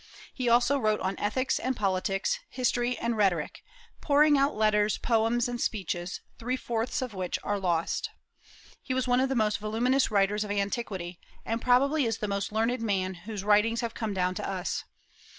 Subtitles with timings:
[0.33, 3.61] He also wrote on ethics and politics, history and rhetoric,
[4.01, 8.09] pouring out letters, poems, and speeches, three fourths of which are lost.
[8.81, 12.51] He was one of the most voluminous writers of antiquity, and probably is the most
[12.51, 14.85] learned man whose writings have come down to us.